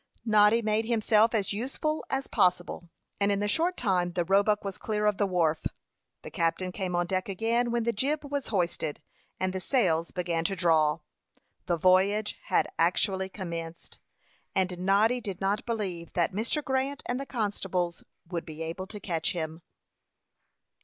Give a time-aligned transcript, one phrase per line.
[0.25, 4.79] Noddy made himself as useful as possible, and in a short time the Roebuck was
[4.79, 5.67] clear of the wharf.
[6.23, 8.99] The captain came on deck again, when the jib was hoisted,
[9.39, 11.01] and the sails began to draw.
[11.67, 13.99] The voyage had actually commenced,
[14.55, 16.63] and Noddy did not believe that Mr.
[16.65, 19.61] Grant and the constables would be able to catch him.